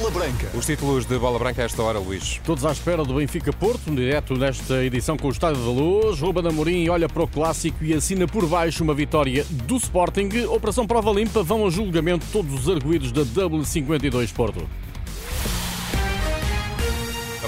[0.00, 0.50] Bola Branca.
[0.54, 2.40] Os títulos de Bola Branca a esta hora, Luís.
[2.42, 6.20] Todos à espera do Benfica Porto, um direto nesta edição com o Estádio da Luz.
[6.20, 10.30] Ruben Amorim olha para o clássico e assina por baixo uma vitória do Sporting.
[10.48, 14.66] Operação Prova Limpa vão a julgamento todos os arguídos da W52 Porto.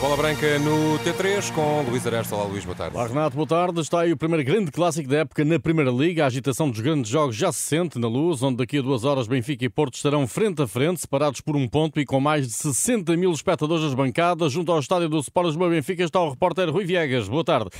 [0.02, 2.34] Bola Branca no T3 com Luís Aresta.
[2.34, 2.96] Olá, Luís, boa tarde.
[2.96, 3.80] Olá, Renato, boa tarde.
[3.80, 6.24] Está aí o primeiro grande clássico da época na Primeira Liga.
[6.24, 9.28] A agitação dos grandes jogos já se sente na luz, onde daqui a duas horas
[9.28, 12.52] Benfica e Porto estarão frente a frente, separados por um ponto e com mais de
[12.52, 14.50] 60 mil espectadores nas bancadas.
[14.50, 17.28] Junto ao estádio do Sport Lisboa Benfica está o repórter Rui Viegas.
[17.28, 17.70] Boa tarde.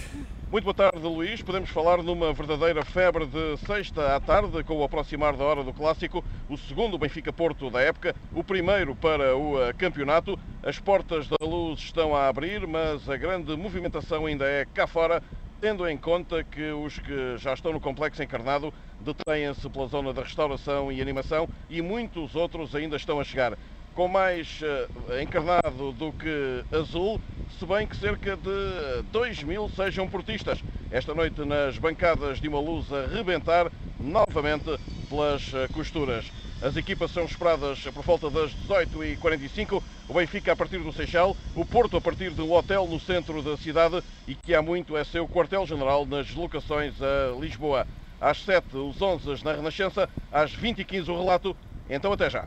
[0.52, 1.41] Muito boa tarde, Luís.
[1.41, 5.73] Podemos falar numa verdadeira febre de sexta à tarde, com o aproximar da hora do
[5.73, 10.38] clássico, o segundo Benfica-Porto da época, o primeiro para o eh, campeonato.
[10.62, 15.23] As portas da luz estão a abrir, mas a grande movimentação ainda é cá fora,
[15.59, 20.20] tendo em conta que os que já estão no complexo encarnado detêm-se pela zona da
[20.20, 23.56] restauração e animação e muitos outros ainda estão a chegar
[23.95, 27.21] com mais uh, encarnado do que azul,
[27.59, 30.59] se bem que cerca de 2 mil sejam portistas.
[30.91, 36.31] Esta noite nas bancadas de uma luz a rebentar novamente pelas uh, costuras.
[36.62, 39.83] As equipas são esperadas por volta das 18h45.
[40.09, 43.43] O Benfica a partir do Seixal, o Porto a partir de um hotel no centro
[43.43, 47.87] da cidade e que há muito é seu quartel-general nas deslocações a Lisboa.
[48.21, 51.56] Às 7 os 11 na Renascença, às 20h15 o relato.
[51.91, 52.47] Então até já.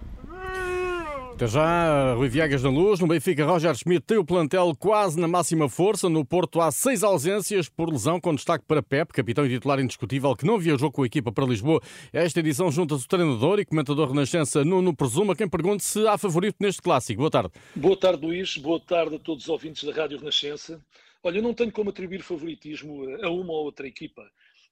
[1.36, 3.02] Até já, Rui Viegas na luz.
[3.02, 6.08] No Benfica, Roger Schmidt tem o plantel quase na máxima força.
[6.08, 10.34] No Porto há seis ausências por lesão, com destaque para Pep, capitão e titular indiscutível,
[10.34, 11.82] que não viajou com a equipa para Lisboa.
[12.14, 15.36] Esta edição junta-se o treinador e comentador Renascença Nuno Presuma.
[15.36, 17.20] Quem pergunta se há favorito neste clássico.
[17.20, 17.52] Boa tarde.
[17.76, 18.56] Boa tarde, Luís.
[18.56, 20.82] Boa tarde a todos os ouvintes da Rádio Renascença.
[21.22, 24.22] Olha, eu não tenho como atribuir favoritismo a uma ou outra equipa.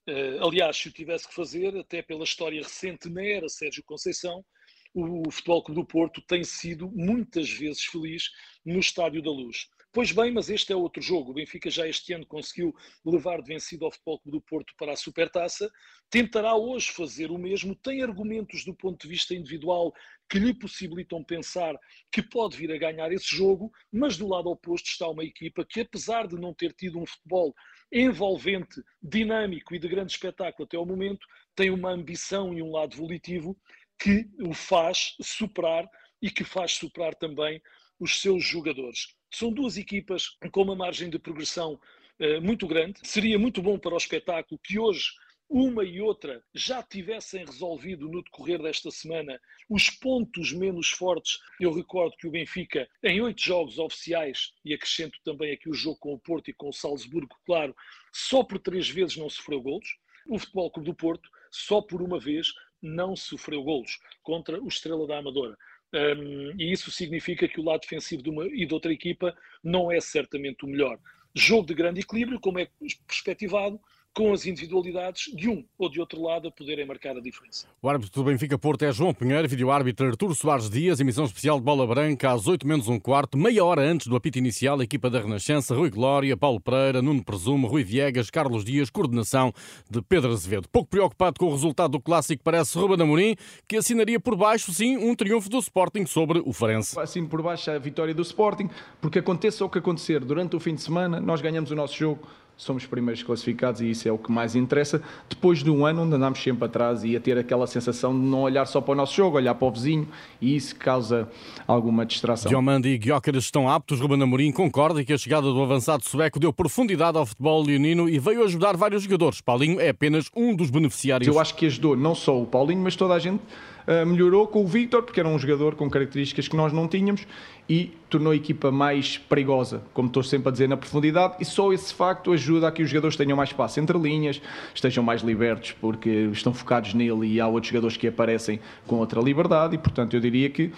[0.07, 4.45] Uh, aliás, se o tivesse que fazer, até pela história recente na era Sérgio Conceição,
[4.93, 8.29] o Futebol Clube do Porto tem sido muitas vezes feliz
[8.65, 9.67] no Estádio da Luz.
[9.91, 11.29] Pois bem, mas este é outro jogo.
[11.29, 12.73] O Benfica já este ano conseguiu
[13.05, 15.69] levar de vencido ao Futebol Clube do Porto para a Supertaça.
[16.09, 17.75] Tentará hoje fazer o mesmo.
[17.75, 19.93] Tem argumentos do ponto de vista individual
[20.27, 21.75] que lhe possibilitam pensar
[22.11, 25.81] que pode vir a ganhar esse jogo, mas do lado oposto está uma equipa que,
[25.81, 27.53] apesar de não ter tido um futebol
[27.91, 32.97] envolvente, dinâmico e de grande espetáculo até ao momento, tem uma ambição e um lado
[32.97, 33.55] volitivo
[33.99, 35.87] que o faz superar
[36.21, 37.61] e que faz superar também
[37.99, 39.15] os seus jogadores.
[39.31, 41.79] São duas equipas com uma margem de progressão
[42.19, 42.99] uh, muito grande.
[43.03, 45.11] Seria muito bom para o espetáculo que hoje
[45.49, 49.39] uma e outra já tivessem resolvido no decorrer desta semana
[49.69, 51.37] os pontos menos fortes.
[51.59, 55.97] Eu recordo que o Benfica, em oito jogos oficiais, e acrescento também aqui o jogo
[55.99, 57.75] com o Porto e com o Salzburgo, claro,
[58.11, 59.87] só por três vezes não sofreu golos.
[60.27, 62.47] O Futebol Clube do Porto, só por uma vez,
[62.83, 65.57] não sofreu golos contra o Estrela da Amadora.
[65.93, 69.91] Um, e isso significa que o lado defensivo de uma e de outra equipa não
[69.91, 70.99] é certamente o melhor.
[71.33, 72.67] Jogo de grande equilíbrio, como é
[73.07, 73.79] perspectivado,
[74.13, 77.65] com as individualidades de um ou de outro lado a poderem marcar a diferença.
[77.81, 81.65] O árbitro do Benfica Porto é João Pinheiro, vídeo-árbitro Arturo Soares Dias, emissão especial de
[81.65, 85.09] Bola Branca às 8 menos um quarto, meia hora antes do apito inicial, a equipa
[85.09, 89.51] da Renascença, Rui Glória, Paulo Pereira, Nuno Presumo, Rui Viegas, Carlos Dias, coordenação
[89.89, 90.69] de Pedro Azevedo.
[90.69, 93.35] Pouco preocupado com o resultado do clássico parece Ruben Amorim,
[93.67, 96.99] que assinaria por baixo, sim, um triunfo do Sporting sobre o Farense.
[96.99, 98.69] Assim por baixo a vitória do Sporting,
[99.01, 102.27] porque aconteça o que acontecer durante o fim de semana, nós ganhamos o nosso jogo
[102.55, 105.01] somos primeiros classificados e isso é o que mais interessa.
[105.29, 108.41] Depois de um ano onde andamos sempre atrás e a ter aquela sensação de não
[108.41, 110.07] olhar só para o nosso jogo, olhar para o vizinho
[110.41, 111.29] e isso causa
[111.67, 112.49] alguma distração.
[112.49, 113.99] Diomandi e Guiócaras estão aptos.
[113.99, 118.19] Ruben Amorim concorda que a chegada do avançado sueco deu profundidade ao futebol leonino e
[118.19, 119.41] veio ajudar vários jogadores.
[119.41, 121.27] Paulinho é apenas um dos beneficiários.
[121.27, 123.41] Eu acho que ajudou não só o Paulinho, mas toda a gente
[123.87, 127.25] uh, melhorou com o Victor, porque era um jogador com características que nós não tínhamos
[127.67, 131.71] e tornou a equipa mais perigosa, como estou sempre a dizer, na profundidade, e só
[131.71, 134.41] esse facto ajuda a que os jogadores tenham mais espaço entre linhas,
[134.73, 139.21] estejam mais libertos, porque estão focados nele e há outros jogadores que aparecem com outra
[139.21, 140.71] liberdade, e portanto eu diria que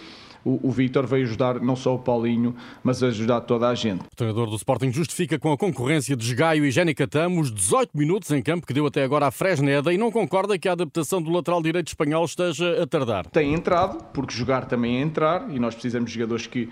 [0.46, 4.02] o, o Vítor veio ajudar não só o Paulinho, mas ajudar toda a gente.
[4.02, 7.98] O treinador do Sporting justifica com a concorrência de Gaio e Jénica Tamo os 18
[7.98, 11.22] minutos em campo que deu até agora à Fresneda e não concorda que a adaptação
[11.22, 13.26] do lateral direito espanhol esteja a tardar.
[13.28, 16.70] Tem entrado, porque jogar também é entrar e nós precisamos de jogadores que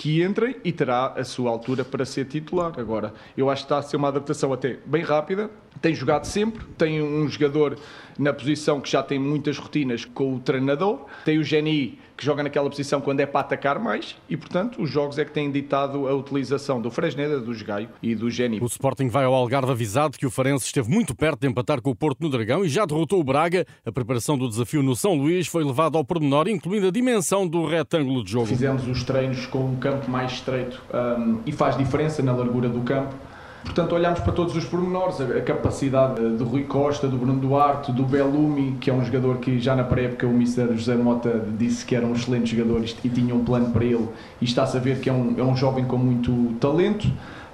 [0.00, 2.72] que entrem e terá a sua altura para ser titular.
[2.78, 5.50] Agora, eu acho que está a ser uma adaptação até bem rápida,
[5.80, 7.78] tem jogado sempre, tem um jogador
[8.18, 12.42] na posição que já tem muitas rotinas com o treinador, tem o Geni que joga
[12.42, 16.06] naquela posição quando é para atacar mais e, portanto, os jogos é que têm ditado
[16.06, 18.60] a utilização do Fresneda, do Gaio e do Geni.
[18.60, 21.90] O Sporting vai ao Algarve avisado que o Farense esteve muito perto de empatar com
[21.90, 23.64] o Porto no Dragão e já derrotou o Braga.
[23.86, 27.64] A preparação do desafio no São Luís foi levada ao pormenor, incluindo a dimensão do
[27.64, 28.46] retângulo de jogo.
[28.46, 32.82] Fizemos os treinos com um campo mais estreito um, e faz diferença na largura do
[32.82, 33.14] campo
[33.64, 38.04] Portanto, olhamos para todos os pormenores, a, capacidade de Rui Costa, do Bruno Duarte, do
[38.04, 40.74] Bellumi, que é um jogador que já na pré-época o Mr.
[40.76, 44.08] José Mota disse que era um excelente jogador e tinha um plano para ele,
[44.40, 47.08] e está-se a ver que é um, é um jovem com muito talento.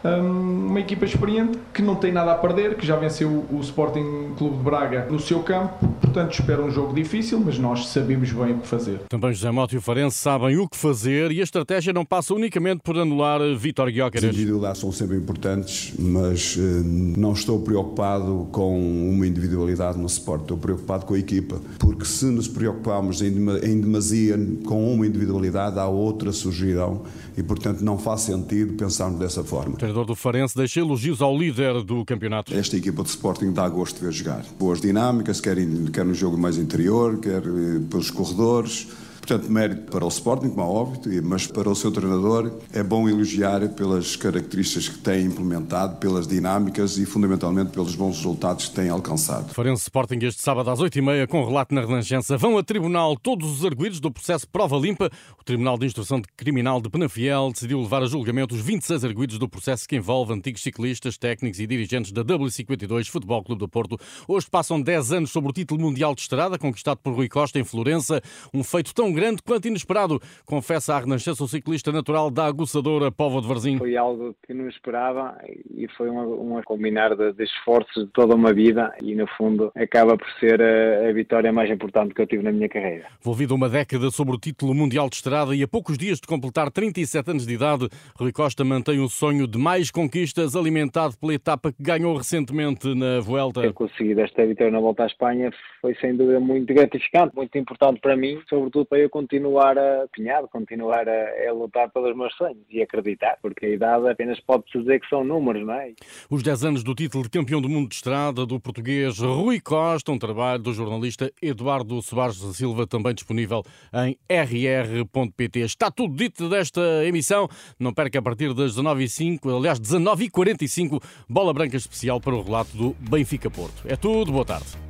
[0.04, 4.58] Uma equipa experiente que não tem nada a perder, que já venceu o Sporting Clube
[4.58, 8.58] de Braga no seu campo, portanto espera um jogo difícil, mas nós sabemos bem o
[8.58, 9.00] que fazer.
[9.08, 12.34] Também José Mota e o Farense sabem o que fazer e a estratégia não passa
[12.34, 14.28] unicamente por anular Vitor Guiocares.
[14.28, 18.78] As individualidades são sempre importantes, mas eh, não estou preocupado com
[19.10, 24.36] uma individualidade no Sport, estou preocupado com a equipa, porque se nos preocuparmos em demasia
[24.64, 27.02] com uma individualidade, há outra surgirão
[27.36, 31.82] e portanto não faz sentido pensarmos dessa forma treinador do Farense deixa elogios ao líder
[31.82, 32.52] do campeonato.
[32.54, 34.44] Esta equipa de Sporting dá gosto de ver jogar.
[34.58, 35.56] Boas dinâmicas, quer,
[35.96, 38.88] quer no jogo mais interior, quer eh, pelos corredores
[39.26, 43.08] Portanto, mérito para o Sporting, como é óbvio, mas para o seu treinador é bom
[43.08, 48.88] elogiar pelas características que tem implementado, pelas dinâmicas e fundamentalmente pelos bons resultados que tem
[48.88, 49.52] alcançado.
[49.52, 52.36] Farense Sporting este sábado às 8h30 com relato na Renascença.
[52.36, 55.10] Vão a tribunal todos os arguídos do processo Prova Limpa.
[55.40, 59.48] O Tribunal de Instrução Criminal de Penafiel decidiu levar a julgamento os 26 arguídos do
[59.48, 63.98] processo que envolve antigos ciclistas, técnicos e dirigentes da W52 Futebol Clube do Porto.
[64.28, 67.64] Hoje passam 10 anos sobre o título mundial de estrada conquistado por Rui Costa em
[67.64, 68.22] Florença,
[68.54, 73.40] um feito tão grande quanto inesperado, confessa a Renascença o ciclista natural da aguçadora Povo
[73.40, 73.78] de Varzim.
[73.78, 75.36] Foi algo que não esperava
[75.74, 79.72] e foi um, um combinar de, de, esforços de toda uma vida e, no fundo,
[79.74, 83.06] acaba por ser a, a, vitória mais importante que eu tive na minha carreira.
[83.20, 86.70] Envolvido uma década sobre o título mundial de estrada e a poucos dias de completar
[86.70, 87.88] 37 anos de idade,
[88.18, 93.20] Rui Costa mantém um sonho de mais conquistas alimentado pela etapa que ganhou recentemente na
[93.20, 93.62] Vuelta.
[93.62, 98.00] Ter conseguido esta vitória na Volta à Espanha foi sem dúvida muito gratificante, muito importante
[98.00, 102.64] para mim, sobretudo para eu continuar a pinhado, continuar a, a, lutar pelos meus sonhos
[102.70, 105.92] e acreditar, porque a idade apenas pode-se dizer que são números, não é?
[106.30, 110.12] Os 10 anos do título de campeão do mundo de estrada do português Rui Costa,
[110.12, 113.62] um trabalho do jornalista Eduardo Soares da Silva, também disponível
[114.06, 115.60] em rr.pt.
[115.60, 117.48] Está tudo dito desta emissão.
[117.78, 122.96] Não perca a partir das 19h05, aliás, 19h45, bola branca especial para o relato do
[122.98, 123.82] Benfica Porto.
[123.86, 124.85] É tudo, boa tarde.